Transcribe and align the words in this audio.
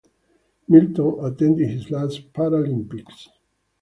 Milton 0.67 1.23
attended 1.23 1.69
his 1.69 1.91
last 1.91 2.33
Paralympics. 2.33 3.27